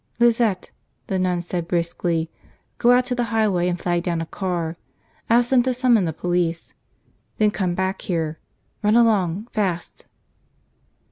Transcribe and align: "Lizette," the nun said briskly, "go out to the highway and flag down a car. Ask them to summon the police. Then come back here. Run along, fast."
"Lizette," 0.17 0.71
the 1.05 1.19
nun 1.19 1.43
said 1.43 1.67
briskly, 1.67 2.31
"go 2.79 2.89
out 2.89 3.05
to 3.05 3.13
the 3.13 3.25
highway 3.25 3.67
and 3.67 3.79
flag 3.79 4.01
down 4.01 4.19
a 4.19 4.25
car. 4.25 4.75
Ask 5.29 5.51
them 5.51 5.61
to 5.61 5.75
summon 5.75 6.05
the 6.05 6.11
police. 6.11 6.73
Then 7.37 7.51
come 7.51 7.75
back 7.75 8.01
here. 8.01 8.39
Run 8.81 8.95
along, 8.95 9.45
fast." 9.51 10.07